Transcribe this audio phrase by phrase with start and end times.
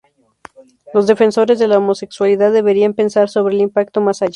[0.95, 4.29] Los defensores de la homosexualidad deberían pensar sobre el impacto más allá.